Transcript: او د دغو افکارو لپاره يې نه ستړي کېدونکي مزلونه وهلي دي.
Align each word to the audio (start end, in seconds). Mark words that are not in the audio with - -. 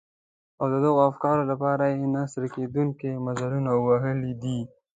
او 0.59 0.65
د 0.73 0.75
دغو 0.85 0.99
افکارو 1.09 1.43
لپاره 1.51 1.83
يې 1.93 2.05
نه 2.13 2.21
ستړي 2.31 2.49
کېدونکي 2.55 3.09
مزلونه 3.25 3.71
وهلي 3.87 4.33
دي. 4.43 4.59